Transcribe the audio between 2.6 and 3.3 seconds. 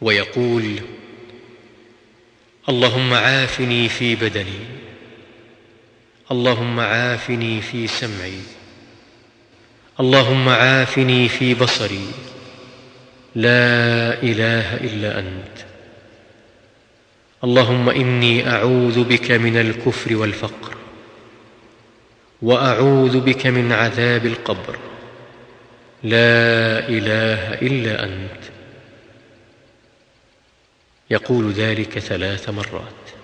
اللهم